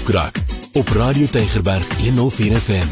Boekrak 0.00 0.36
op 0.72 0.88
Radio 0.88 1.26
Tygerberg 1.26 1.98
104 1.98 2.56
FM. 2.56 2.88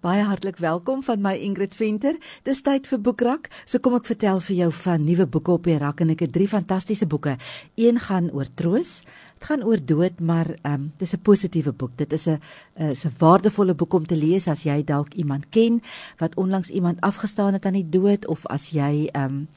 Baie 0.00 0.22
hartlik 0.22 0.56
welkom 0.56 1.02
van 1.02 1.20
my 1.20 1.32
Ingrid 1.42 1.74
Venter. 1.74 2.14
Dis 2.46 2.62
tyd 2.62 2.86
vir 2.86 3.00
Boekrak. 3.00 3.48
So 3.66 3.82
kom 3.82 3.96
ek 3.98 4.06
vertel 4.06 4.38
vir 4.38 4.56
jou 4.56 4.70
van 4.84 5.02
nuwe 5.02 5.26
boeke 5.26 5.50
op 5.50 5.66
die 5.66 5.74
rak 5.82 6.04
en 6.04 6.14
ek 6.14 6.22
het 6.28 6.32
drie 6.36 6.46
fantastiese 6.46 7.10
boeke. 7.10 7.34
Een 7.74 7.98
gaan 8.06 8.30
oor 8.30 8.46
troos, 8.54 9.00
dit 9.34 9.48
gaan 9.50 9.66
oor 9.66 9.82
dood, 9.82 10.22
maar 10.22 10.54
ehm 10.62 10.72
um, 10.74 10.92
dis 11.02 11.14
'n 11.14 11.22
positiewe 11.26 11.72
boek. 11.72 11.96
Dit 11.96 12.12
is 12.12 12.28
'n 12.28 12.38
is 12.76 13.04
'n 13.04 13.14
waardevolle 13.18 13.74
boek 13.74 13.94
om 13.94 14.06
te 14.06 14.16
lees 14.16 14.46
as 14.46 14.62
jy 14.62 14.84
dalk 14.84 15.14
iemand 15.14 15.48
ken 15.50 15.82
wat 16.18 16.36
onlangs 16.36 16.70
iemand 16.70 17.00
afgestaan 17.00 17.52
het 17.52 17.66
aan 17.66 17.82
die 17.82 17.90
dood 17.90 18.26
of 18.26 18.46
as 18.46 18.70
jy 18.70 19.08
ehm 19.12 19.24
um, 19.24 19.48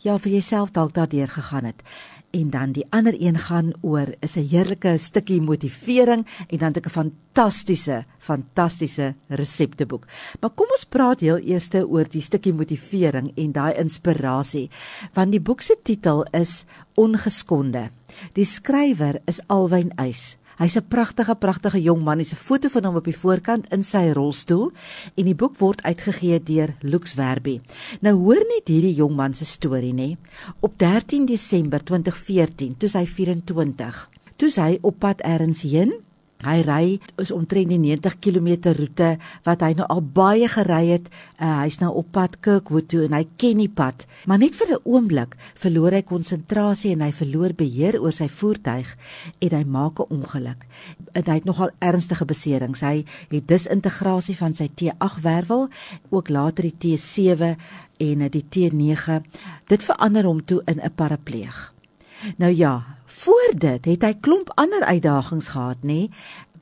ja 0.00 0.18
vir 0.18 0.32
jouself 0.32 0.70
dalk 0.70 0.94
daardeur 0.94 1.28
gegaan 1.28 1.64
het 1.64 1.82
en 2.30 2.50
dan 2.50 2.72
die 2.72 2.86
ander 2.90 3.14
een 3.18 3.38
gaan 3.38 3.72
oor 3.80 4.14
is 4.20 4.36
'n 4.36 4.48
heerlike 4.48 4.98
stukkie 4.98 5.40
motivering 5.40 6.26
en 6.48 6.58
dan 6.58 6.72
'n 6.86 6.90
fantastiese 6.90 8.04
fantastiese 8.18 9.14
resepteboek. 9.28 10.06
Maar 10.40 10.50
kom 10.50 10.66
ons 10.70 10.84
praat 10.84 11.20
heel 11.20 11.38
eers 11.38 11.68
oor 11.74 12.08
die 12.08 12.20
stukkie 12.20 12.52
motivering 12.52 13.32
en 13.34 13.52
daai 13.52 13.74
inspirasie. 13.74 14.70
Want 15.12 15.30
die 15.30 15.40
boek 15.40 15.60
se 15.60 15.76
titel 15.82 16.26
is 16.32 16.64
Ongeskonde. 16.94 17.90
Die 18.32 18.44
skrywer 18.44 19.20
is 19.24 19.40
Alwyn 19.46 19.92
Uys. 20.00 20.36
Hy's 20.56 20.76
'n 20.76 20.88
pragtige 20.88 21.34
pragtige 21.36 21.82
jong 21.82 22.02
man. 22.02 22.18
Hy's 22.18 22.32
'n 22.32 22.36
foto 22.36 22.68
van 22.68 22.84
hom 22.84 22.96
op 22.96 23.04
die 23.04 23.16
voorkant 23.16 23.68
in 23.72 23.82
sy 23.82 24.12
rolstoel 24.12 24.72
en 25.14 25.24
die 25.24 25.34
boek 25.34 25.58
word 25.58 25.82
uitgegee 25.82 26.42
deur 26.42 26.74
Lux 26.80 27.14
Werby. 27.14 27.60
Nou 28.00 28.14
hoor 28.14 28.44
net 28.48 28.68
hierdie 28.68 28.94
jong 28.94 29.14
man 29.16 29.34
se 29.34 29.44
storie 29.44 29.92
nê. 29.92 30.16
Op 30.60 30.78
13 30.78 31.26
Desember 31.26 31.84
2014, 31.84 32.76
toe 32.78 32.88
hy 32.88 33.06
24, 33.06 34.08
toe 34.36 34.50
hy 34.56 34.78
op 34.82 34.98
pad 34.98 35.20
ergens 35.20 35.62
heen 35.62 35.92
Hy 36.44 36.60
ry 36.66 36.98
is 37.22 37.30
omtrent 37.32 37.70
die 37.72 37.78
90 37.80 38.18
km 38.20 38.74
roete 38.76 39.14
wat 39.46 39.62
hy 39.64 39.72
nou 39.78 39.86
al 39.88 40.02
baie 40.04 40.48
gery 40.52 40.82
het. 40.90 41.08
Uh, 41.40 41.62
hy's 41.62 41.78
nou 41.80 41.94
op 41.96 42.10
pad 42.12 42.36
Kirkwood 42.44 42.90
toe 42.92 43.06
en 43.06 43.16
hy 43.16 43.22
ken 43.40 43.62
die 43.62 43.70
pad, 43.72 44.04
maar 44.28 44.38
net 44.38 44.54
vir 44.54 44.76
'n 44.76 44.84
oomblik 44.84 45.36
verloor 45.54 45.92
hy 45.92 46.02
konsentrasie 46.02 46.92
en 46.92 47.00
hy 47.00 47.12
verloor 47.12 47.54
beheer 47.56 47.96
oor 48.00 48.12
sy 48.12 48.28
voertuig 48.28 48.96
en 49.40 49.56
hy 49.56 49.64
maak 49.64 50.00
'n 50.00 50.12
ongeluk. 50.12 50.66
En 51.14 51.24
hy 51.24 51.34
het 51.34 51.44
nogal 51.44 51.70
ernstige 51.80 52.24
beserings. 52.24 52.80
Hy 52.80 53.04
het 53.30 53.48
disintegrasie 53.48 54.36
van 54.36 54.54
sy 54.54 54.68
T8 54.68 55.22
wervel, 55.22 55.68
ook 56.10 56.28
later 56.28 56.62
die 56.62 56.96
T7 56.96 57.56
en 57.98 58.28
die 58.30 58.44
T9. 58.44 59.22
Dit 59.66 59.82
verander 59.82 60.24
hom 60.24 60.44
toe 60.44 60.62
in 60.66 60.80
'n 60.80 60.94
parapleeg. 60.94 61.72
Nou 62.36 62.52
ja, 62.52 62.95
voor 63.22 63.52
dit 63.54 63.84
het 63.84 64.02
hy 64.02 64.14
klomp 64.20 64.50
ander 64.60 64.84
uitdagings 64.84 65.48
gehad, 65.54 65.82
nê? 65.86 66.08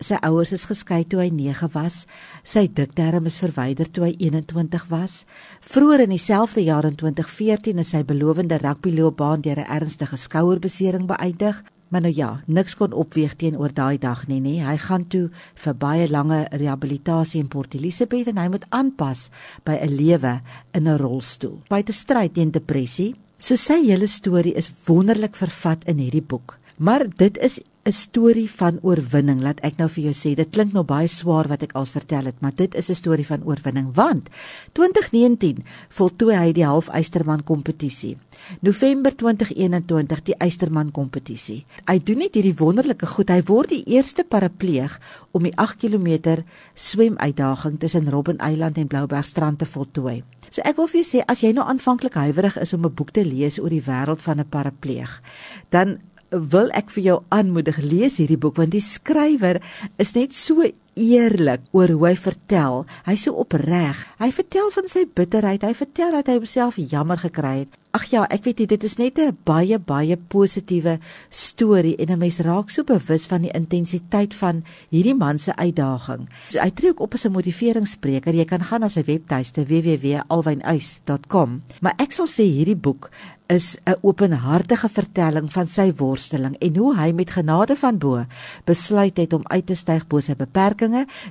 Sy 0.03 0.19
ouers 0.27 0.53
is 0.53 0.67
geskei 0.67 1.05
toe 1.07 1.21
hy 1.23 1.29
9 1.33 1.69
was. 1.75 2.05
Sy 2.43 2.67
dikterm 2.67 3.29
is 3.31 3.39
verwyder 3.39 3.89
toe 3.91 4.09
hy 4.09 4.15
21 4.19 4.89
was. 4.91 5.23
Vroeger 5.63 6.05
in 6.05 6.15
dieselfde 6.15 6.65
jaar 6.67 6.87
in 6.89 6.97
2014 6.99 7.79
is 7.79 7.93
sy 7.95 8.03
belowende 8.07 8.59
rugbyloopbaan 8.63 9.45
deur 9.47 9.63
'n 9.63 9.71
ernstige 9.79 10.17
skouerbesering 10.17 11.07
beëindig. 11.07 11.63
Maar 11.89 12.01
nou 12.01 12.15
ja, 12.15 12.43
niks 12.47 12.75
kon 12.75 12.93
opweeg 12.93 13.37
teenoor 13.37 13.73
daai 13.73 13.99
dag 13.99 14.27
nie, 14.27 14.41
nê. 14.41 14.59
Hy 14.67 14.77
gaan 14.77 15.07
toe 15.07 15.31
vir 15.55 15.75
baie 15.75 16.09
lange 16.11 16.47
rehabilitasie 16.51 17.41
in 17.41 17.49
Port 17.49 17.75
Elizabeth 17.75 18.27
en 18.27 18.39
hy 18.39 18.49
moet 18.49 18.67
aanpas 18.71 19.31
by 19.65 19.79
'n 19.81 19.97
lewe 19.97 20.41
in 20.73 20.89
'n 20.89 20.99
rolstoel. 20.99 21.63
By 21.69 21.83
te 21.83 21.93
stryd 21.93 22.35
teen 22.35 22.51
depressie 22.51 23.15
So 23.45 23.59
sy 23.61 23.83
hele 23.85 24.07
storie 24.09 24.55
is 24.57 24.71
wonderlik 24.89 25.35
vervat 25.37 25.83
in 25.91 25.99
hierdie 26.01 26.25
boek. 26.25 26.55
Maar 26.81 27.05
dit 27.21 27.37
is 27.45 27.59
'n 27.85 27.93
storie 27.93 28.51
van 28.51 28.79
oorwinning, 28.81 29.43
laat 29.45 29.59
ek 29.61 29.77
nou 29.77 29.91
vir 29.93 30.05
jou 30.05 30.15
sê. 30.17 30.31
Dit 30.35 30.55
klink 30.57 30.73
nou 30.73 30.85
baie 30.89 31.09
swaar 31.09 31.49
wat 31.49 31.63
ek 31.63 31.75
als 31.77 31.91
vertel 31.93 32.25
het, 32.25 32.41
maar 32.41 32.55
dit 32.57 32.75
is 32.75 32.89
'n 32.89 32.95
storie 32.95 33.27
van 33.27 33.45
oorwinning 33.45 33.93
want 33.95 34.29
2019 34.73 35.65
voltooi 35.89 36.37
hy 36.37 36.53
die 36.53 36.65
half 36.65 36.89
Eysterman 36.89 37.45
kompetisie. 37.45 38.17
November 38.61 39.13
2021 39.17 40.23
die 40.23 40.35
Eysterman 40.39 40.91
kompetisie. 40.91 41.65
Hy 41.87 41.99
doen 41.99 42.19
net 42.19 42.35
hierdie 42.35 42.57
wonderlike 42.57 43.07
goed. 43.07 43.29
Hy 43.29 43.43
word 43.43 43.69
die 43.69 43.85
eerste 43.85 44.25
parapleeg 44.25 45.01
om 45.33 45.43
die 45.43 45.57
8 45.57 45.77
km 45.77 46.43
swemuitdaging 46.75 47.79
tussen 47.79 48.09
Robben 48.09 48.39
Eiland 48.39 48.79
en 48.79 48.87
Bloubergstrand 48.87 49.59
te 49.59 49.67
voltooi. 49.67 50.23
So 50.51 50.63
ek 50.65 50.77
wil 50.77 50.87
vir 50.87 51.03
jou 51.03 51.19
sê 51.19 51.25
as 51.27 51.41
jy 51.43 51.53
nou 51.53 51.67
aanvanklik 51.67 52.15
huiwerig 52.15 52.57
is 52.57 52.73
om 52.73 52.85
'n 52.87 52.95
boek 52.95 53.13
te 53.13 53.25
lees 53.25 53.59
oor 53.59 53.71
die 53.71 53.83
wêreld 53.83 54.23
van 54.23 54.41
'n 54.41 54.49
parapleeg, 54.49 55.21
dan 55.69 55.99
wil 56.35 56.71
ek 56.75 56.91
vir 56.95 57.05
jou 57.09 57.19
aanmoedig 57.35 57.79
lees 57.83 58.19
hierdie 58.21 58.41
boek 58.41 58.59
want 58.61 58.75
die 58.75 58.85
skrywer 58.85 59.61
is 60.03 60.15
net 60.17 60.35
so 60.35 60.65
eerlik 60.95 61.61
oor 61.73 61.89
hoe 61.89 62.07
hy 62.09 62.17
vertel. 62.17 62.85
Hy's 63.07 63.23
so 63.27 63.33
opreg. 63.41 64.07
Hy 64.19 64.31
vertel 64.35 64.71
van 64.75 64.89
sy 64.91 65.05
bitterheid. 65.07 65.63
Hy 65.63 65.75
vertel 65.75 66.13
dat 66.19 66.27
hy 66.31 66.39
homself 66.39 66.79
jammer 66.79 67.19
gekry 67.19 67.65
het. 67.65 67.81
Ag 67.95 68.09
ja, 68.11 68.25
ek 68.27 68.43
weet 68.43 68.59
nie, 68.59 68.67
dit 68.73 68.85
is 68.85 68.97
net 68.99 69.19
'n 69.23 69.37
baie 69.47 69.79
baie 69.79 70.17
positiewe 70.17 70.99
storie 71.31 71.97
en 71.97 72.11
'n 72.11 72.19
mens 72.19 72.39
raak 72.41 72.71
so 72.71 72.83
bewus 72.83 73.27
van 73.27 73.43
die 73.43 73.55
intensiteit 73.55 74.35
van 74.35 74.65
hierdie 74.91 75.15
man 75.15 75.39
se 75.39 75.55
uitdaging. 75.57 76.29
So, 76.49 76.59
hy 76.59 76.71
tree 76.71 76.91
ook 76.91 77.01
op 77.01 77.15
as 77.15 77.25
'n 77.25 77.33
motiveringsspreker. 77.33 78.35
Jy 78.35 78.45
kan 78.45 78.65
gaan 78.65 78.81
na 78.81 78.89
sy 78.89 79.05
webtuiste 79.05 79.65
www.alwynuis.com. 79.65 81.63
Maar 81.81 81.95
ek 81.99 82.13
sal 82.13 82.27
sê 82.27 82.43
hierdie 82.43 82.77
boek 82.77 83.11
is 83.47 83.77
'n 83.85 83.97
openhartige 84.01 84.89
vertelling 84.89 85.53
van 85.53 85.67
sy 85.67 85.93
worsteling 85.97 86.57
en 86.59 86.77
hoe 86.77 86.97
hy 86.97 87.13
met 87.13 87.31
genade 87.31 87.77
van 87.77 87.99
bo 87.99 88.25
besluit 88.65 89.17
het 89.17 89.33
om 89.33 89.43
uit 89.45 89.67
te 89.67 89.75
styg 89.75 90.07
bo 90.07 90.21
sy 90.21 90.35
beperkings. 90.35 90.84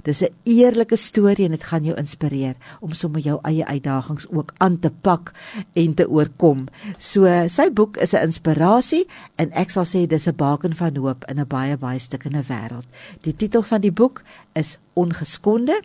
Dis 0.03 0.21
'n 0.21 0.33
eerlike 0.43 0.95
storie 0.95 1.45
en 1.45 1.51
dit 1.51 1.63
gaan 1.63 1.83
jou 1.83 1.97
inspireer 1.97 2.55
om 2.79 2.93
sommer 2.93 3.21
jou 3.21 3.39
eie 3.41 3.65
uitdagings 3.65 4.27
ook 4.29 4.53
aan 4.57 4.79
te 4.79 4.91
pak 5.01 5.31
en 5.73 5.93
te 5.93 6.09
oorkom. 6.09 6.67
So 6.97 7.47
sy 7.47 7.69
boek 7.71 7.97
is 7.97 8.13
'n 8.13 8.23
inspirasie 8.23 9.07
en 9.35 9.51
ek 9.51 9.69
sal 9.69 9.85
sê 9.85 10.07
dis 10.07 10.27
'n 10.27 10.35
baken 10.35 10.75
van 10.75 10.95
hoop 10.95 11.25
in 11.27 11.39
'n 11.39 11.47
baie 11.47 11.77
baie 11.77 11.99
stikkende 11.99 12.43
wêreld. 12.43 12.87
Die 13.21 13.35
titel 13.35 13.61
van 13.61 13.81
die 13.81 13.91
boek 13.91 14.21
is 14.53 14.77
Ongeskonde. 14.93 15.81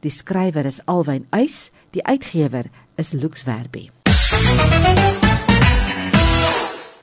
Die 0.00 0.10
skrywer 0.10 0.66
is 0.66 0.80
Alwyn 0.84 1.26
Uys, 1.30 1.70
die 1.90 2.04
uitgewer 2.04 2.64
is 2.96 3.12
Lux 3.12 3.44
Werby. 3.44 3.90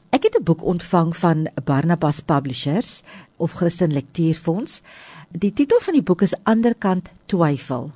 Ek 0.10 0.24
het 0.24 0.36
'n 0.40 0.44
boek 0.44 0.64
ontvang 0.64 1.18
van 1.18 1.48
Barnabas 1.64 2.20
Publishers 2.20 3.02
of 3.36 3.54
Christen 3.54 3.94
Lektuurfonds. 3.94 4.82
Die 5.36 5.52
titel 5.52 5.82
van 5.84 5.98
die 5.98 6.04
boek 6.04 6.22
is 6.24 6.32
Anderkant 6.48 7.10
Twyfel. 7.28 7.90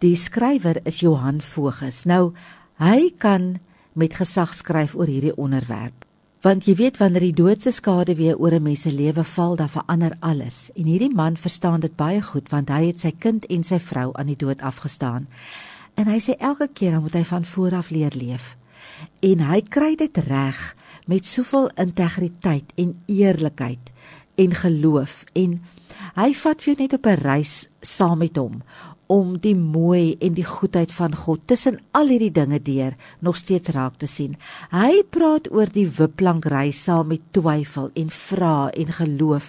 Die 0.00 0.14
skrywer 0.16 0.78
is 0.88 1.02
Johan 1.04 1.42
Voges. 1.44 2.06
Nou, 2.08 2.32
hy 2.80 3.10
kan 3.20 3.58
met 3.92 4.16
gesag 4.16 4.54
skryf 4.56 4.94
oor 4.96 5.10
hierdie 5.10 5.34
onderwerp. 5.36 6.06
Want 6.40 6.64
jy 6.64 6.78
weet 6.78 6.96
wanneer 6.96 7.26
die 7.26 7.36
doodse 7.36 7.68
skade 7.76 8.16
weer 8.16 8.38
oor 8.40 8.56
'n 8.56 8.62
mens 8.62 8.82
se 8.82 8.92
lewe 8.92 9.24
val, 9.24 9.56
dan 9.56 9.68
verander 9.68 10.16
alles. 10.20 10.70
En 10.74 10.84
hierdie 10.84 11.14
man 11.14 11.36
verstaan 11.36 11.80
dit 11.80 11.96
baie 11.96 12.22
goed 12.22 12.48
want 12.48 12.68
hy 12.68 12.86
het 12.86 13.00
sy 13.00 13.12
kind 13.12 13.44
en 13.46 13.62
sy 13.64 13.78
vrou 13.78 14.10
aan 14.14 14.26
die 14.26 14.36
dood 14.36 14.60
afgestaan. 14.62 15.28
En 15.94 16.06
hy 16.06 16.18
sê 16.18 16.34
elke 16.38 16.68
keer 16.72 16.92
dan 16.92 17.02
moet 17.02 17.12
hy 17.12 17.24
van 17.24 17.44
voor 17.44 17.74
af 17.74 17.90
leer 17.90 18.12
leef. 18.16 18.56
En 19.20 19.38
hy 19.38 19.60
kry 19.62 19.96
dit 19.96 20.16
reg 20.16 20.76
met 21.06 21.26
soveel 21.26 21.70
integriteit 21.76 22.72
en 22.74 23.02
eerlikheid 23.06 23.92
en 24.40 24.56
geloof. 24.62 25.24
En 25.36 25.58
hy 26.16 26.30
vat 26.42 26.62
vir 26.62 26.72
jou 26.72 26.78
net 26.82 26.96
op 26.96 27.06
'n 27.06 27.22
reis 27.22 27.68
saam 27.80 28.18
met 28.18 28.36
hom 28.36 28.62
om 29.10 29.34
die 29.42 29.56
mooi 29.58 30.14
en 30.22 30.36
die 30.36 30.46
goedheid 30.46 30.92
van 30.94 31.16
God 31.18 31.42
tussen 31.50 31.80
al 31.98 32.12
hierdie 32.12 32.30
dinge 32.30 32.60
deur 32.62 32.94
nog 33.18 33.36
steeds 33.40 33.72
raak 33.74 33.96
te 33.98 34.06
sien. 34.06 34.36
Hy 34.70 35.02
praat 35.10 35.48
oor 35.50 35.66
die 35.74 35.88
wipplank 35.98 36.46
reis 36.52 36.78
saam 36.86 37.10
met 37.10 37.24
twyfel 37.34 37.90
en 37.98 38.12
vra 38.14 38.70
en 38.70 38.92
geloof 39.00 39.48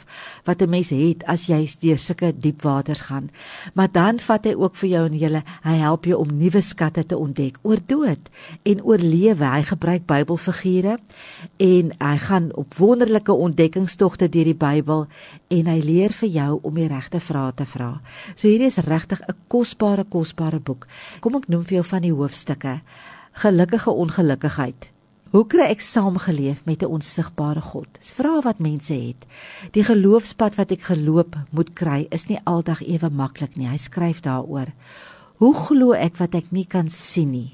wat 0.50 0.62
'n 0.62 0.70
mens 0.70 0.90
het 0.90 1.22
as 1.26 1.46
jy 1.46 1.62
deur 1.80 1.98
sulke 1.98 2.34
diep 2.38 2.62
waters 2.62 3.02
gaan. 3.02 3.30
Maar 3.74 3.92
dan 3.92 4.20
vat 4.20 4.46
hy 4.46 4.54
ook 4.54 4.76
vir 4.76 4.90
jou 4.90 5.06
en 5.06 5.18
julle, 5.18 5.44
hy 5.64 5.76
help 5.78 6.06
jou 6.06 6.18
om 6.20 6.38
nuwe 6.38 6.62
skatte 6.62 7.06
te 7.06 7.18
ontdek 7.18 7.58
oor 7.62 7.78
dood 7.86 8.30
en 8.64 8.84
oor 8.84 8.98
lewe. 8.98 9.46
Hy 9.46 9.62
gebruik 9.62 10.06
Bybelfigure 10.06 10.98
en 11.58 11.92
hy 12.00 12.18
gaan 12.18 12.56
op 12.56 12.74
wonderlike 12.74 13.34
ontdekkingstogte 13.34 14.30
deur 14.30 14.46
die 14.46 14.56
Bybel 14.56 15.08
en 15.48 15.66
hy 15.66 15.80
leer 15.80 16.10
vir 16.10 16.30
jou 16.30 16.60
om 16.62 16.74
die 16.74 16.88
regte 16.88 17.20
vrae 17.20 17.54
te 17.54 17.66
vra. 17.66 18.02
So 18.36 18.48
hierdie 18.48 18.72
is 18.72 18.78
regtig 18.78 19.22
'n 19.22 19.36
kosbare 19.52 20.06
kosbare 20.08 20.60
boek. 20.64 20.88
Kom 21.20 21.36
ek 21.36 21.50
noem 21.52 21.66
vir 21.68 21.82
jou 21.82 21.86
van 21.92 22.06
die 22.06 22.16
hoofstukke. 22.16 22.80
Gelukkige 23.44 23.92
ongelukkigheid. 23.92 24.92
Hoe 25.32 25.46
kry 25.48 25.70
ek 25.72 25.80
saamgeleef 25.80 26.66
met 26.66 26.84
'n 26.84 26.92
onsigbare 26.92 27.62
God? 27.62 27.88
Dis 28.00 28.12
vrae 28.12 28.42
wat 28.44 28.60
mense 28.60 28.94
het. 28.94 29.26
Die 29.72 29.84
geloofspad 29.84 30.56
wat 30.56 30.72
ek 30.72 30.82
geloop 30.82 31.38
moet 31.52 31.74
kry 31.74 32.08
is 32.12 32.28
nie 32.28 32.40
aldag 32.44 32.82
ewe 32.82 33.10
maklik 33.10 33.56
nie. 33.56 33.68
Hy 33.68 33.78
skryf 33.78 34.22
daaroor. 34.22 34.68
Hoe 35.38 35.56
glo 35.56 35.94
ek 35.94 36.18
wat 36.18 36.36
ek 36.36 36.52
nie 36.52 36.66
kan 36.66 36.90
sien 36.90 37.32
nie? 37.32 37.54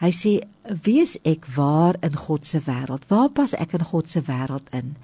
Hy 0.00 0.10
sê: 0.10 0.40
"Wie 0.82 1.00
is 1.00 1.18
ek 1.24 1.46
waar 1.54 1.96
in 2.02 2.16
God 2.16 2.46
se 2.46 2.60
wêreld? 2.60 3.08
Waar 3.08 3.28
pas 3.28 3.52
ek 3.52 3.72
in 3.72 3.84
God 3.84 4.10
se 4.10 4.20
wêreld 4.20 4.68
in?" 4.72 4.96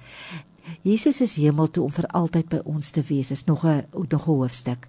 Jesus 0.81 1.21
is 1.21 1.35
hemel 1.35 1.67
toe 1.67 1.83
om 1.83 1.91
vir 1.91 2.07
altyd 2.07 2.49
by 2.49 2.59
ons 2.65 2.89
te 2.91 3.01
wees. 3.01 3.31
Is 3.31 3.45
nog 3.45 3.65
'n 3.65 3.85
nog 3.91 4.27
'n 4.27 4.31
hoofstuk. 4.31 4.87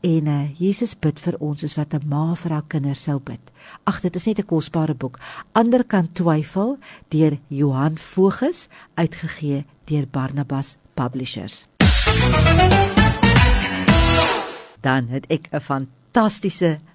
En 0.00 0.26
uh, 0.26 0.60
Jesus 0.60 0.98
bid 0.98 1.20
vir 1.20 1.36
ons 1.38 1.60
soos 1.60 1.76
wat 1.76 1.94
'n 1.94 2.08
ma 2.08 2.34
vir 2.34 2.52
haar 2.52 2.66
kinders 2.68 3.02
sou 3.02 3.18
bid. 3.18 3.40
Ag, 3.84 4.00
dit 4.00 4.14
is 4.16 4.26
net 4.26 4.38
'n 4.38 4.46
kosbare 4.46 4.94
boek. 4.94 5.18
Ander 5.52 5.84
kan 5.84 6.12
twyfel 6.12 6.78
deur 7.08 7.38
Johan 7.48 7.98
Voges 7.98 8.68
uitgegee 8.94 9.64
deur 9.84 10.06
Barnabas 10.10 10.76
Publishers. 10.94 11.66
Dan 14.80 15.08
het 15.08 15.26
ek 15.26 15.48
'n 15.50 15.60
fantastiese 15.60 16.05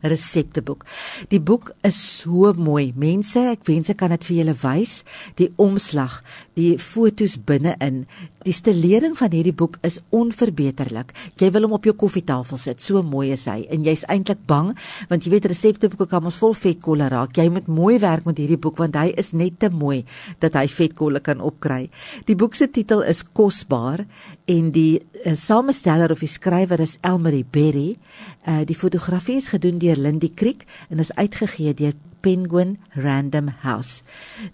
resepteboek. 0.02 0.86
Die 1.30 1.40
boek 1.40 1.72
is 1.88 2.00
so 2.22 2.52
mooi. 2.58 2.92
Mense, 2.98 3.44
ek 3.54 3.68
wens 3.70 3.92
ek 3.94 4.00
kan 4.02 4.14
dit 4.16 4.26
vir 4.28 4.38
julle 4.42 4.56
wys. 4.64 5.02
Die 5.38 5.52
omslag, 5.62 6.22
die 6.58 6.74
fotos 6.82 7.38
binne-in, 7.38 8.04
die 8.46 8.56
stelering 8.56 9.14
van 9.20 9.34
hierdie 9.34 9.54
boek 9.56 9.78
is 9.86 10.00
onverbeterlik. 10.16 11.14
Jy 11.40 11.52
wil 11.54 11.68
hom 11.68 11.78
op 11.78 11.86
jou 11.86 11.94
koffietafel 11.98 12.60
sit. 12.60 12.82
So 12.82 13.04
mooi 13.06 13.30
is 13.36 13.46
hy 13.50 13.62
en 13.72 13.86
jy's 13.86 14.06
eintlik 14.10 14.42
bang 14.50 14.72
want 15.12 15.26
jy 15.26 15.36
weet 15.36 15.50
resepteboeke 15.52 16.10
kan 16.10 16.26
ons 16.26 16.40
vol 16.42 16.56
vetkolle 16.58 17.10
raak. 17.14 17.38
Jy 17.38 17.48
moet 17.54 17.70
mooi 17.70 18.00
werk 18.02 18.26
met 18.26 18.42
hierdie 18.42 18.60
boek 18.62 18.82
want 18.82 18.98
hy 18.98 19.12
is 19.22 19.32
net 19.38 19.60
te 19.62 19.70
mooi 19.70 20.02
dat 20.42 20.58
hy 20.58 20.66
vetkolle 20.72 21.22
kan 21.24 21.42
opkry. 21.44 21.90
Die 22.26 22.38
boek 22.38 22.58
se 22.58 22.70
titel 22.72 23.06
is 23.06 23.24
Kosbaar 23.24 24.06
en 24.52 24.72
die 24.74 25.00
uh, 25.00 25.36
samesteller 25.38 26.12
of 26.12 26.24
die 26.24 26.32
skrywer 26.32 26.82
is 26.82 26.98
Elmarie 27.06 27.46
Berry. 27.46 27.96
Uh, 28.42 28.64
die 28.66 28.78
fotografie 29.12 29.42
is 29.42 29.48
gedoen 29.52 29.78
deur 29.78 29.98
Lindy 30.00 30.30
Creek 30.34 30.64
en 30.90 31.00
is 31.00 31.12
uitgegee 31.14 31.74
deur 31.74 31.94
Penguin 32.22 32.78
Random 32.96 33.50
House. 33.60 34.04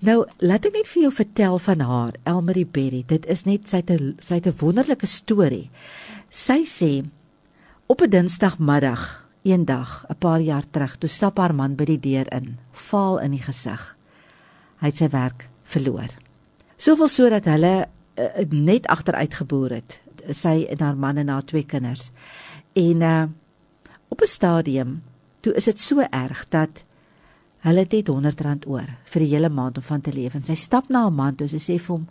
Nou, 0.02 0.26
laat 0.42 0.66
ek 0.66 0.74
net 0.74 0.88
vir 0.90 1.04
jou 1.04 1.12
vertel 1.14 1.60
van 1.62 1.84
haar, 1.86 2.16
Elmarie 2.26 2.66
Berry. 2.66 3.04
Dit 3.06 3.28
is 3.30 3.46
net 3.46 3.70
sy 3.70 3.84
het 3.84 3.92
'n 3.92 4.16
sy 4.20 4.40
het 4.42 4.48
'n 4.48 4.58
wonderlike 4.58 5.06
storie. 5.06 5.70
Sy 6.30 6.66
sê 6.66 7.06
op 7.86 8.02
'n 8.02 8.10
Dinsdagmiddag, 8.10 9.30
eendag, 9.44 10.06
'n 10.10 10.16
paar 10.18 10.42
jaar 10.42 10.66
terug, 10.72 10.98
toe 10.98 11.10
stap 11.10 11.38
haar 11.38 11.54
man 11.54 11.76
by 11.76 11.86
die 11.86 12.00
deur 12.00 12.26
in, 12.34 12.58
vaal 12.72 13.20
in 13.20 13.32
die 13.32 13.44
gesig. 13.44 13.96
Hy 14.80 14.88
het 14.88 14.98
sy 14.98 15.10
werk 15.10 15.50
verloor. 15.64 16.10
Soveel 16.78 17.08
so 17.08 17.30
dat 17.30 17.46
hulle 17.46 17.88
uh, 18.18 18.26
net 18.50 18.88
agteruit 18.88 19.34
geboor 19.34 19.70
het. 19.70 20.02
Sy 20.32 20.66
en 20.70 20.80
haar 20.80 20.98
man 20.98 21.18
en 21.18 21.28
haar 21.28 21.46
twee 21.46 21.64
kinders. 21.64 22.12
En 22.74 23.02
uh 23.02 23.24
op 24.10 24.22
'n 24.22 24.28
stadium 24.28 25.02
toe 25.40 25.54
is 25.54 25.66
dit 25.66 25.80
so 25.80 26.00
erg 26.00 26.46
dat 26.50 26.84
hulle 27.60 27.80
het 27.80 27.94
R100 27.94 28.68
oor 28.68 28.90
vir 29.04 29.20
die 29.20 29.34
hele 29.36 29.50
maand 29.50 29.78
om 29.78 29.84
van 29.84 30.02
te 30.02 30.12
leef 30.14 30.36
en 30.36 30.44
sy 30.44 30.56
stap 30.56 30.90
na 30.90 31.02
haar 31.02 31.14
man 31.14 31.36
toe 31.36 31.48
sy 31.48 31.60
sê 31.60 31.80
vir 31.80 31.96
hom 31.96 32.08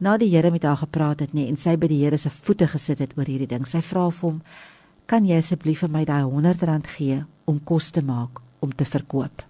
na 0.00 0.16
die 0.16 0.30
Here 0.32 0.50
met 0.50 0.62
haar 0.62 0.80
gepraat 0.80 1.20
het 1.20 1.34
nie 1.36 1.46
en 1.48 1.58
sy 1.60 1.76
by 1.76 1.88
die 1.90 2.00
Here 2.00 2.18
se 2.18 2.30
voete 2.30 2.68
gesit 2.72 3.02
het 3.04 3.12
oor 3.18 3.28
hierdie 3.28 3.48
ding. 3.50 3.66
Sy 3.68 3.82
vra 3.84 4.08
vir 4.10 4.30
hom 4.30 4.40
kan 5.06 5.26
jy 5.26 5.36
asseblief 5.42 5.82
vir 5.84 5.92
my 5.92 6.04
daai 6.08 6.22
R100 6.24 6.88
gee 6.96 7.20
om 7.44 7.60
kos 7.64 7.90
te 7.90 8.02
maak 8.02 8.40
om 8.64 8.72
te 8.72 8.84
verkoop? 8.88 9.44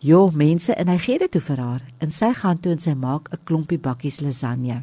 Jo 0.00 0.30
mense 0.30 0.72
en 0.72 0.88
hy 0.88 0.96
gee 0.98 1.18
dit 1.18 1.32
toe 1.32 1.42
vir 1.44 1.60
haar 1.60 1.84
en 2.00 2.10
sy 2.10 2.32
gaan 2.32 2.60
toe 2.60 2.72
en 2.72 2.80
sy 2.80 2.94
maak 2.94 3.28
'n 3.32 3.44
klompie 3.44 3.78
bakkies 3.78 4.20
lasagne 4.20 4.82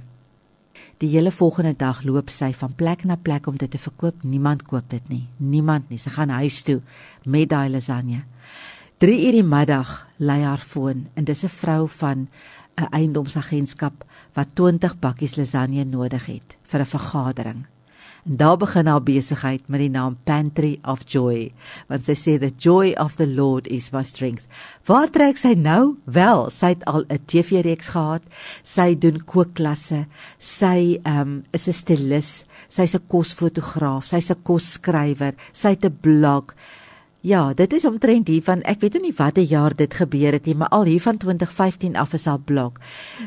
Die 1.02 1.10
hele 1.10 1.32
volgende 1.32 1.74
dag 1.74 2.04
loop 2.06 2.30
sy 2.30 2.52
van 2.54 2.76
plek 2.78 3.08
na 3.10 3.16
plek 3.18 3.48
om 3.50 3.56
dit 3.58 3.72
te 3.74 3.80
verkoop. 3.82 4.20
Niemand 4.22 4.68
koop 4.70 4.86
dit 4.92 5.08
nie. 5.10 5.24
Niemand 5.42 5.90
nie. 5.90 5.98
Sy 5.98 6.12
gaan 6.14 6.30
huis 6.30 6.60
toe 6.62 6.78
met 7.26 7.50
daai 7.50 7.72
lasagne. 7.74 8.20
3 9.02 9.16
uur 9.26 9.38
die 9.40 9.48
middag 9.48 9.96
lei 10.22 10.44
haar 10.44 10.62
foon 10.62 11.08
en 11.18 11.26
dis 11.26 11.44
'n 11.44 11.50
vrou 11.50 11.88
van 11.88 12.30
'n 12.78 12.92
eiendomsagentskap 12.92 14.06
wat 14.34 14.54
20 14.54 15.00
bakkies 15.00 15.36
lasagne 15.38 15.84
nodig 15.84 16.26
het 16.26 16.58
vir 16.64 16.82
'n 16.82 16.86
vergadering. 16.86 17.66
En 18.26 18.38
daar 18.38 18.58
begin 18.58 18.86
haar 18.86 19.04
besigheid 19.04 19.68
met 19.68 19.80
die 19.82 19.90
naam 19.90 20.18
Pantry 20.24 20.76
of 20.86 21.02
Joy, 21.10 21.52
want 21.90 22.06
sy 22.06 22.14
sê 22.14 22.36
the 22.38 22.52
joy 22.54 22.94
of 23.02 23.16
the 23.18 23.26
Lord 23.26 23.66
is 23.68 23.90
my 23.96 24.04
strength. 24.06 24.46
Waar 24.86 25.10
trek 25.10 25.42
sy 25.42 25.56
nou? 25.58 25.98
Wel, 26.06 26.50
sy 26.54 26.76
het 26.76 26.86
al 26.86 27.06
'n 27.10 27.26
TV-reeks 27.26 27.90
gehad. 27.98 28.22
Sy 28.64 28.94
doen 28.96 29.18
kookklasse. 29.26 30.06
Sy 30.38 31.00
um, 31.06 31.44
is 31.52 31.68
'n 31.68 31.74
stylis. 31.74 32.46
Sy's 32.70 32.94
'n 32.96 33.08
kosfotograaf. 33.08 34.06
Sy's 34.06 34.30
'n 34.30 34.44
kosskrywer. 34.44 35.34
Sy 35.54 35.70
het 35.70 35.86
'n 35.86 35.98
blog. 36.02 36.54
Ja, 37.22 37.54
dit 37.54 37.74
is 37.74 37.84
omtrent 37.86 38.32
hier 38.32 38.42
van 38.42 38.64
ek 38.66 38.80
weet 38.82 38.96
nie 38.98 39.12
watter 39.14 39.46
jaar 39.46 39.76
dit 39.78 39.94
gebeur 39.94 40.34
het 40.34 40.48
nie, 40.50 40.56
maar 40.58 40.72
al 40.74 40.88
hier 40.90 41.04
van 41.04 41.20
2015 41.22 41.94
af 42.02 42.16
is 42.18 42.26
haar 42.26 42.42
blog. 42.42 42.80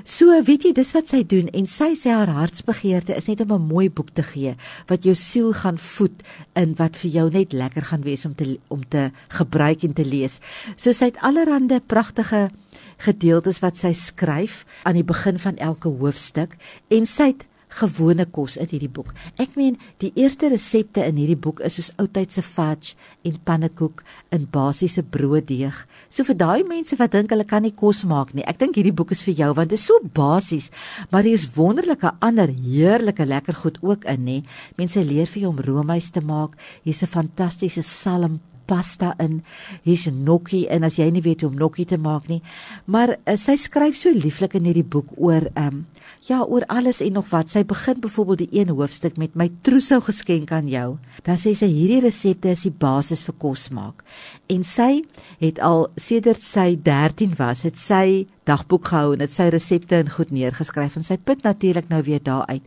So, 0.02 0.35
weet 0.49 0.67
jy, 0.67 0.73
dis 0.75 0.91
wat 0.96 1.12
sy 1.12 1.20
doen 1.23 1.46
en 1.55 1.69
sy 1.70 1.93
sê 1.94 2.11
haar 2.11 2.32
hartsbegeerte 2.35 3.14
is 3.14 3.31
net 3.31 3.44
om 3.44 3.52
'n 3.55 3.69
mooi 3.70 3.87
boek 3.91 4.11
te 4.11 4.26
gee 4.26 4.56
wat 4.88 5.05
jou 5.05 5.14
siel 5.14 5.52
gaan 5.52 5.79
voed 5.79 6.26
in 6.55 6.75
wat 6.75 6.96
vir 6.96 7.11
jou 7.11 7.31
net 7.31 7.52
lekker 7.52 7.82
gaan 7.82 8.02
wees 8.02 8.26
om 8.26 8.35
te 8.35 8.58
om 8.69 8.82
te 8.88 9.12
gebruik 9.29 9.85
en 9.85 9.93
te 9.93 10.05
lees. 10.05 10.40
So 10.76 10.93
sy 10.93 11.05
het 11.05 11.23
allerlei 11.23 11.79
pragtige 11.81 12.50
gedeeltes 12.99 13.61
wat 13.61 13.79
sy 13.79 13.93
skryf 13.93 14.64
aan 14.82 14.94
die 14.94 15.05
begin 15.05 15.38
van 15.38 15.56
elke 15.56 15.88
hoofstuk 15.88 16.56
en 16.88 17.06
sy 17.06 17.26
het 17.26 17.47
gewone 17.81 18.26
kos 18.31 18.56
uit 18.59 18.71
hierdie 18.75 18.91
boek. 18.93 19.12
Ek 19.41 19.56
meen, 19.59 19.79
die 20.03 20.12
eerste 20.21 20.49
resepte 20.53 21.05
in 21.05 21.19
hierdie 21.19 21.38
boek 21.38 21.62
is 21.67 21.79
soos 21.79 21.91
oudtydse 22.00 22.44
fudge 22.47 22.94
en 23.26 23.38
pannekoek 23.49 24.05
in 24.35 24.47
basiese 24.53 25.03
brooddeeg. 25.03 25.81
So 26.09 26.26
vir 26.29 26.38
daai 26.38 26.62
mense 26.69 26.99
wat 27.00 27.15
dink 27.17 27.35
hulle 27.35 27.47
kan 27.49 27.65
nie 27.67 27.75
kos 27.75 28.05
maak 28.09 28.35
nie, 28.35 28.47
ek 28.47 28.61
dink 28.62 28.79
hierdie 28.79 28.94
boek 28.94 29.15
is 29.17 29.25
vir 29.26 29.35
jou 29.43 29.50
want 29.59 29.73
dit 29.73 29.79
is 29.79 29.87
so 29.91 29.99
basies, 30.15 30.71
maar 31.11 31.26
hier's 31.26 31.49
wonderlike 31.56 32.15
ander 32.25 32.50
heerlike 32.50 33.26
lekker 33.26 33.61
goed 33.65 33.79
ook 33.82 34.06
in, 34.11 34.25
nê. 34.25 34.38
Mense 34.79 35.03
leer 35.03 35.29
vir 35.31 35.47
jou 35.47 35.55
om 35.55 35.62
roomys 35.62 36.11
te 36.15 36.23
maak. 36.25 36.59
Hier's 36.85 37.03
'n 37.03 37.11
fantastiese 37.11 37.82
salm 37.82 38.41
pasta 38.66 39.14
in. 39.19 39.43
Hier's 39.82 40.06
'n 40.06 40.25
gnocchi 40.25 40.66
en 40.66 40.82
as 40.84 40.96
jy 40.96 41.11
nie 41.11 41.22
weet 41.22 41.40
hoe 41.40 41.50
om 41.50 41.56
gnocchi 41.56 41.84
te 41.84 41.96
maak 41.96 42.28
nie, 42.28 42.43
maar 42.84 43.16
uh, 43.26 43.37
sy 43.37 43.56
skryf 43.56 43.96
so 43.96 44.11
lieflik 44.11 44.55
in 44.55 44.64
hierdie 44.64 44.84
boek 44.84 45.08
oor 45.16 45.50
ehm 45.55 45.66
um, 45.66 45.87
ja, 46.25 46.40
oor 46.43 46.64
alles 46.66 47.00
en 47.00 47.12
nog 47.12 47.28
wat. 47.31 47.50
Sy 47.50 47.64
begin 47.69 48.00
byvoorbeeld 48.00 48.38
die 48.38 48.61
een 48.61 48.69
hoofstuk 48.69 49.16
met 49.20 49.34
my 49.34 49.50
trousseau 49.62 50.00
geskenk 50.05 50.52
aan 50.52 50.69
jou. 50.69 50.96
Dan 51.22 51.37
sê 51.40 51.52
sy 51.56 51.69
hierdie 51.69 52.00
resepte 52.05 52.52
is 52.55 52.64
die 52.64 52.72
basis 52.72 53.25
vir 53.26 53.37
kos 53.38 53.69
maak. 53.75 54.05
En 54.49 54.64
sy 54.64 55.05
het 55.43 55.61
al 55.61 55.88
sedert 56.00 56.42
sy 56.42 56.75
13 56.83 57.37
was, 57.38 57.64
het 57.68 57.78
sy 57.80 58.26
dagboek 58.49 58.88
gehou 58.92 59.14
en 59.14 59.25
dit 59.25 59.33
sy 59.33 59.49
resepte 59.52 60.00
in 60.00 60.12
goed 60.12 60.33
neergeskryf 60.33 60.97
en 60.97 61.06
sy 61.06 61.16
put 61.16 61.44
natuurlik 61.44 61.90
nou 61.92 62.02
weer 62.04 62.23
daar 62.25 62.47
uit. 62.49 62.64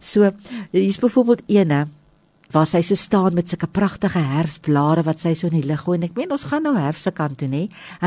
So 0.00 0.32
hier's 0.72 1.00
byvoorbeeld 1.02 1.46
eene 1.46 1.86
waar 2.54 2.66
sy 2.66 2.82
so 2.86 2.94
staan 2.94 3.34
met 3.34 3.50
sulke 3.50 3.66
pragtige 3.66 4.20
herfsblare 4.22 5.02
wat 5.06 5.20
sy 5.22 5.34
so 5.34 5.50
in 5.50 5.60
die 5.60 5.68
lug 5.68 5.84
gooi 5.84 5.96
en 5.98 6.06
ek 6.08 6.16
meen 6.18 6.32
ons 6.34 6.46
gaan 6.50 6.64
nou 6.66 6.74
herfse 6.76 7.12
kant 7.16 7.38
toe 7.40 7.48
nê. 7.50 7.66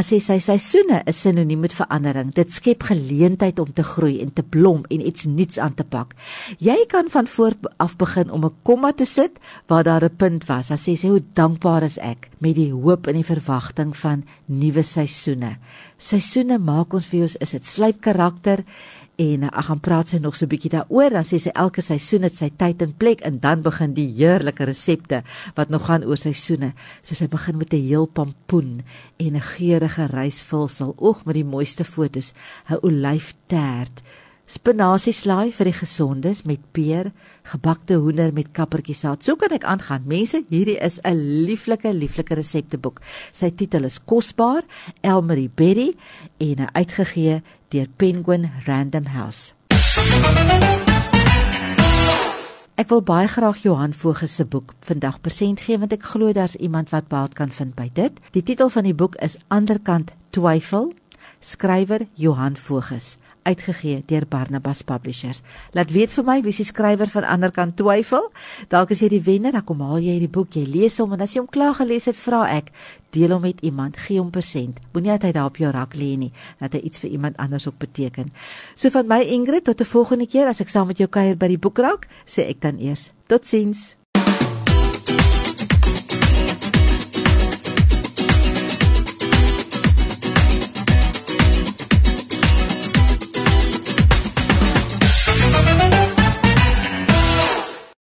Sy 0.10 0.19
sy 0.24 0.39
seisoene 0.43 1.01
is 1.10 1.22
sinoniem 1.22 1.62
met 1.65 1.75
verandering. 1.75 2.31
Dit 2.36 2.53
skep 2.55 2.88
geleentheid 2.89 3.60
om 3.60 3.72
te 3.74 3.84
groei 3.84 4.19
en 4.24 4.31
te 4.34 4.43
blom 4.43 4.86
en 4.89 5.05
iets 5.05 5.27
nuuts 5.29 5.60
aan 5.60 5.75
te 5.75 5.84
pak. 5.84 6.15
Jy 6.60 6.77
kan 6.89 7.12
van 7.13 7.27
voor 7.27 7.58
af 7.77 7.96
begin 7.98 8.31
om 8.31 8.46
'n 8.46 8.55
komma 8.63 8.91
te 8.93 9.05
sit 9.05 9.39
waar 9.67 9.84
daar 9.84 10.03
'n 10.03 10.15
punt 10.15 10.46
was. 10.48 10.72
As 10.72 10.84
sy 10.84 10.96
sê 10.96 11.10
hoe 11.10 11.24
dankbaar 11.34 11.84
is 11.84 11.98
ek 11.98 12.29
met 12.39 12.55
die 12.55 12.72
hoop 12.72 13.08
en 13.08 13.15
die 13.15 13.24
verwagting 13.24 13.96
van 13.96 14.24
nuwe 14.46 14.84
seisoene. 14.84 15.58
Seisoene 15.98 16.58
maak 16.58 16.93
ons 16.93 17.08
vir 17.08 17.22
ons 17.22 17.36
is 17.36 17.51
dit 17.51 17.65
slyp 17.65 18.01
karakter 18.01 18.63
en 19.19 19.43
ek 19.49 19.65
gaan 19.67 19.81
praat 19.83 20.13
sy 20.13 20.19
nog 20.23 20.38
so 20.38 20.45
'n 20.45 20.53
bietjie 20.53 20.71
daaroor 20.71 21.11
dan 21.11 21.27
sê 21.27 21.38
sy 21.39 21.51
elke 21.53 21.81
seisoen 21.81 22.23
het 22.23 22.35
sy 22.38 22.49
tyd 22.55 22.81
en 22.81 22.93
plek 22.93 23.21
en 23.21 23.39
dan 23.39 23.61
begin 23.61 23.93
die 23.93 24.07
heerlike 24.07 24.63
resepte 24.63 25.23
wat 25.55 25.69
nog 25.69 25.85
gaan 25.85 26.03
oor 26.03 26.17
seisoene. 26.17 26.73
So 27.03 27.15
sy 27.15 27.27
begin 27.27 27.57
met 27.57 27.73
'n 27.73 27.88
heel 27.88 28.07
pampoen 28.07 28.83
en 29.17 29.35
'n 29.35 29.41
geurende 29.41 30.07
rysvulsel 30.07 30.93
oog 30.97 31.25
met 31.25 31.35
die 31.35 31.43
mooiste 31.43 31.83
fotos. 31.83 32.33
'n 32.69 32.79
olyftert 32.81 34.01
spinasieslaai 34.49 35.51
vir 35.53 35.69
die 35.69 35.77
gesondes 35.77 36.41
met 36.49 36.61
peer 36.73 37.11
gebakte 37.51 37.99
hoender 38.01 38.31
met 38.33 38.49
kappertjiesaad 38.57 39.23
so 39.23 39.38
kan 39.38 39.53
ek 39.53 39.63
aangaan. 39.63 40.07
Mense 40.09 40.41
hierdie 40.49 40.79
is 40.81 40.99
'n 41.03 41.45
lieflike 41.45 41.93
lieflike 41.93 42.33
resepteboek. 42.33 42.99
Sy 43.31 43.51
titel 43.51 43.85
is 43.85 43.99
kosbaar 43.99 44.63
Elmarie 45.01 45.51
Berry 45.55 45.95
en 46.39 46.73
uitgegee 46.73 47.41
deur 47.69 47.88
Penguin 47.97 48.49
Random 48.65 49.05
House. 49.13 49.53
Ek 52.79 52.88
wil 52.88 53.01
baie 53.03 53.27
graag 53.27 53.57
Johan 53.59 53.91
Voges 53.93 54.38
se 54.39 54.45
boek 54.47 54.71
vandag 54.88 55.17
persent 55.21 55.59
gee 55.65 55.77
want 55.81 55.91
ek 55.91 56.05
glo 56.13 56.31
daar's 56.31 56.55
iemand 56.55 56.93
wat 56.93 57.09
baat 57.11 57.33
kan 57.35 57.51
vind 57.51 57.75
by 57.75 57.89
dit. 57.93 58.15
Die 58.31 58.43
titel 58.43 58.71
van 58.71 58.88
die 58.88 58.95
boek 58.95 59.17
is 59.19 59.35
Anderkant 59.51 60.13
Twyfel, 60.31 60.93
skrywer 61.43 62.07
Johan 62.15 62.55
Voges, 62.55 63.17
uitgegee 63.50 64.03
deur 64.10 64.27
Barnabas 64.29 64.84
Publishers. 64.88 65.41
Laat 65.77 65.91
weet 65.96 66.13
vir 66.13 66.25
my 66.27 66.38
wie 66.46 66.53
se 66.56 66.65
skrywer 66.68 67.10
van 67.12 67.27
ander 67.27 67.51
kan 67.56 67.74
twyfel. 67.74 68.29
Dalk 68.72 68.94
is 68.96 69.03
jy 69.03 69.12
die 69.15 69.22
wenner, 69.25 69.56
dan 69.56 69.65
kom 69.68 69.84
haal 69.86 70.00
jy 70.00 70.18
hierdie 70.18 70.32
boek, 70.32 70.56
jy 70.58 70.65
lees 70.70 71.00
hom 71.01 71.13
en 71.18 71.25
as 71.25 71.36
jy 71.36 71.44
hom 71.44 71.51
klaar 71.51 71.75
gelees 71.79 72.10
het, 72.10 72.18
vra 72.20 72.46
ek, 72.53 72.72
deel 73.15 73.34
hom 73.36 73.46
met 73.46 73.62
iemand, 73.65 74.00
gee 74.08 74.22
hom 74.22 74.32
persent. 74.34 74.79
Moenie 74.94 75.15
dat 75.15 75.29
hy 75.29 75.34
daar 75.38 75.51
op 75.51 75.60
jou 75.62 75.72
rak 75.74 75.98
lê 76.00 76.13
nie, 76.20 76.32
dat 76.62 76.77
hy 76.77 76.84
iets 76.89 77.03
vir 77.03 77.13
iemand 77.18 77.38
anders 77.41 77.68
ook 77.70 77.79
beteken. 77.82 78.34
So 78.75 78.94
van 78.94 79.08
my 79.10 79.22
Ingrid 79.25 79.65
tot 79.65 79.82
'n 79.82 79.86
volgende 79.86 80.27
keer 80.27 80.48
as 80.48 80.62
ek 80.62 80.70
saam 80.70 80.88
met 80.88 80.98
jou 80.98 81.10
kuier 81.10 81.38
by 81.38 81.48
die 81.48 81.60
boekrak, 81.60 82.08
sê 82.25 82.50
ek 82.50 82.62
dan 82.62 82.79
eers 82.79 83.12
totsiens. 83.27 83.99